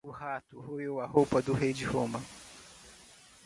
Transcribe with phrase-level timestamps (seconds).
[0.03, 2.23] O rato roeu a roupa do Rei de roma